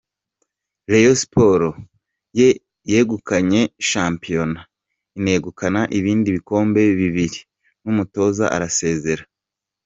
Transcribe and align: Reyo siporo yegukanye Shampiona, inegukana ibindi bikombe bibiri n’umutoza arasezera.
Reyo 0.91 1.11
siporo 1.21 1.69
yegukanye 2.91 3.61
Shampiona, 3.89 4.61
inegukana 5.19 5.81
ibindi 5.97 6.27
bikombe 6.37 6.79
bibiri 6.99 7.39
n’umutoza 7.83 8.45
arasezera. 8.55 9.23